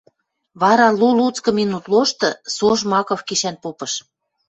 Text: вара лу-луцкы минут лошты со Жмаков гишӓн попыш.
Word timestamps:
вара 0.61 0.87
лу-луцкы 0.99 1.51
минут 1.59 1.83
лошты 1.93 2.29
со 2.55 2.67
Жмаков 2.79 3.19
гишӓн 3.27 3.55
попыш. 3.63 3.93